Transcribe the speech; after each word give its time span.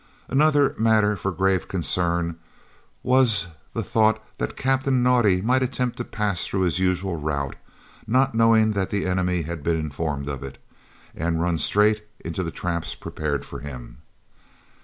Another 0.29 0.73
matter 0.79 1.15
for 1.15 1.31
grave 1.31 1.67
concern 1.67 2.37
was 3.03 3.45
the 3.75 3.83
thought 3.83 4.19
that 4.39 4.57
Captain 4.57 5.03
Naudé 5.03 5.43
might 5.43 5.61
attempt 5.61 5.95
to 5.97 6.03
pass 6.03 6.43
through 6.43 6.61
his 6.61 6.79
usual 6.79 7.17
route, 7.17 7.55
not 8.07 8.33
knowing 8.33 8.71
that 8.71 8.89
the 8.89 9.05
enemy 9.05 9.43
had 9.43 9.61
been 9.61 9.75
informed 9.77 10.27
of 10.27 10.41
it, 10.41 10.57
and 11.15 11.39
run 11.39 11.59
straight 11.59 12.01
into 12.25 12.41
the 12.41 12.49
traps 12.49 12.95
prepared 12.95 13.45
for 13.45 13.59
him. 13.59 13.97